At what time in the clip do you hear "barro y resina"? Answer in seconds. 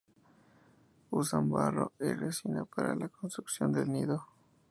1.51-2.65